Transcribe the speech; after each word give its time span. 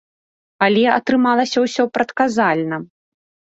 Але 0.67 0.83
атрымалася 0.99 1.57
ўсё 1.65 1.83
прадказальна. 1.99 2.83